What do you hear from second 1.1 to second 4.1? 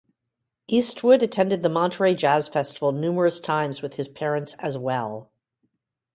attended the Monterey Jazz Festival numerous times with his